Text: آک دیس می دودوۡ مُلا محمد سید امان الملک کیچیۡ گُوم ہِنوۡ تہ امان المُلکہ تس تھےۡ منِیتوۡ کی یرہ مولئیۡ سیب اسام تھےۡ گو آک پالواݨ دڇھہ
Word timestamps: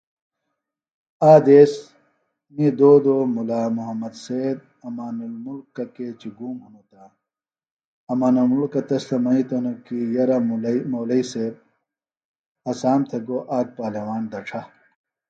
آک 1.31 1.39
دیس 1.47 1.73
می 2.55 2.67
دودوۡ 2.77 3.23
مُلا 3.35 3.61
محمد 3.77 4.13
سید 4.23 4.57
امان 4.87 5.15
الملک 5.27 5.67
کیچیۡ 5.95 6.33
گُوم 6.37 6.57
ہِنوۡ 6.63 6.85
تہ 6.91 7.01
امان 8.11 8.35
المُلکہ 8.39 8.81
تس 8.87 9.03
تھےۡ 9.07 9.21
منِیتوۡ 9.23 9.63
کی 9.85 9.99
یرہ 10.13 10.37
مولئیۡ 10.91 11.25
سیب 11.31 11.53
اسام 12.69 13.01
تھےۡ 13.09 13.23
گو 13.27 13.37
آک 13.57 13.67
پالواݨ 13.77 14.21
دڇھہ 14.31 14.61